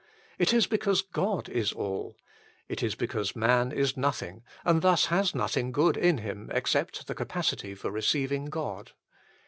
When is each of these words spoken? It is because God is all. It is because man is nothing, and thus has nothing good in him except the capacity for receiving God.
It 0.39 0.51
is 0.51 0.65
because 0.65 1.03
God 1.03 1.47
is 1.47 1.71
all. 1.71 2.17
It 2.67 2.81
is 2.81 2.95
because 2.95 3.35
man 3.35 3.71
is 3.71 3.95
nothing, 3.95 4.41
and 4.65 4.81
thus 4.81 5.05
has 5.13 5.35
nothing 5.35 5.71
good 5.71 5.95
in 5.95 6.17
him 6.17 6.49
except 6.55 7.05
the 7.05 7.13
capacity 7.13 7.75
for 7.75 7.91
receiving 7.91 8.45
God. 8.45 8.93